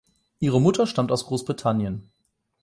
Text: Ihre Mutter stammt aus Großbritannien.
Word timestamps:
Ihre 0.39 0.59
Mutter 0.59 0.87
stammt 0.87 1.11
aus 1.11 1.27
Großbritannien. 1.27 2.09